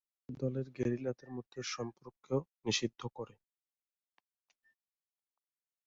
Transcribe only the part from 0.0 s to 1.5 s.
পিকেকে দলের গেরিলাদের